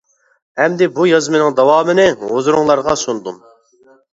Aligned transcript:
ئەمدى 0.63 0.87
بۇ 0.95 1.05
يازمىنىڭ 1.09 1.53
داۋامىنى 1.61 2.07
ھۇزۇرۇڭلارغا 2.25 2.99
سۇندۇم. 3.03 3.39